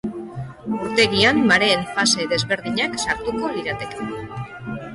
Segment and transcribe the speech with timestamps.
[0.77, 4.11] Urtegian mareen fase desberdinak sartuko lirateke.